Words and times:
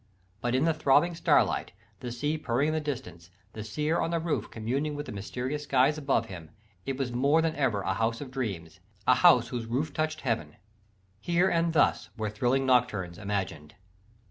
But 0.41 0.55
in 0.55 0.65
the 0.65 0.73
throbbing 0.73 1.13
starlight, 1.13 1.73
the 1.99 2.11
sea 2.11 2.35
purring 2.35 2.69
in 2.69 2.73
the 2.73 2.81
distance, 2.81 3.29
the 3.53 3.63
seer 3.63 3.99
on 3.99 4.09
the 4.09 4.19
roof 4.19 4.49
communing 4.49 4.95
with 4.95 5.05
the 5.05 5.11
mysterious 5.11 5.61
skies 5.65 5.95
above 5.95 6.25
him, 6.25 6.49
it 6.87 6.97
was 6.97 7.11
more 7.11 7.39
than 7.39 7.55
ever 7.55 7.83
a 7.83 7.93
House 7.93 8.19
of 8.19 8.31
Dream 8.31 8.67
a 9.05 9.13
house 9.13 9.49
whose 9.49 9.67
roof 9.67 9.93
touched 9.93 10.21
heaven. 10.21 10.55
Here 11.19 11.49
and 11.51 11.73
thus 11.73 12.09
were 12.17 12.31
thrilling 12.31 12.65
nocturnes 12.65 13.19
imagined. 13.19 13.75